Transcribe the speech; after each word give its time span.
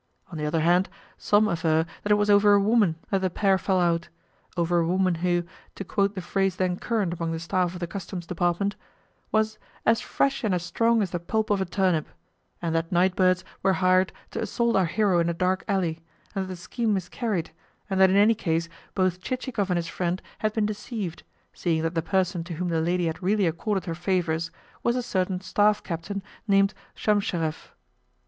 On 0.31 0.37
the 0.39 0.47
other 0.47 0.61
hand, 0.61 0.89
some 1.15 1.47
aver 1.47 1.85
that 2.01 2.11
it 2.11 2.15
was 2.17 2.27
over 2.27 2.53
a 2.55 2.59
woman 2.59 2.95
that 3.11 3.21
the 3.21 3.29
pair 3.29 3.59
fell 3.59 3.79
out 3.79 4.09
over 4.57 4.79
a 4.79 4.87
woman 4.87 5.13
who, 5.21 5.43
to 5.75 5.83
quote 5.83 6.15
the 6.15 6.21
phrase 6.23 6.55
then 6.55 6.77
current 6.79 7.13
among 7.13 7.31
the 7.33 7.39
staff 7.39 7.75
of 7.75 7.79
the 7.79 7.85
Customs 7.85 8.25
Department, 8.25 8.75
was 9.31 9.59
"as 9.85 10.01
fresh 10.01 10.43
and 10.43 10.55
as 10.55 10.63
strong 10.63 11.03
as 11.03 11.11
the 11.11 11.19
pulp 11.19 11.51
of 11.51 11.61
a 11.61 11.65
turnip," 11.65 12.07
and 12.63 12.73
that 12.73 12.91
night 12.91 13.15
birds 13.15 13.45
were 13.61 13.73
hired 13.73 14.11
to 14.31 14.41
assault 14.41 14.75
our 14.75 14.87
hero 14.87 15.19
in 15.19 15.29
a 15.29 15.35
dark 15.35 15.63
alley, 15.67 15.99
and 16.33 16.45
that 16.45 16.47
the 16.47 16.55
scheme 16.55 16.95
miscarried, 16.95 17.51
and 17.87 18.01
that 18.01 18.09
in 18.09 18.15
any 18.15 18.33
case 18.33 18.69
both 18.95 19.21
Chichikov 19.21 19.69
and 19.69 19.77
his 19.77 19.87
friend 19.87 20.19
had 20.39 20.51
been 20.51 20.65
deceived, 20.65 21.21
seeing 21.53 21.83
that 21.83 21.93
the 21.93 22.01
person 22.01 22.43
to 22.45 22.53
whom 22.55 22.69
the 22.69 22.81
lady 22.81 23.05
had 23.05 23.21
really 23.21 23.45
accorded 23.45 23.85
her 23.85 23.93
favours 23.93 24.49
was 24.81 24.95
a 24.95 25.03
certain 25.03 25.39
staff 25.41 25.83
captain 25.83 26.23
named 26.47 26.73
Shamsharev. 26.95 27.73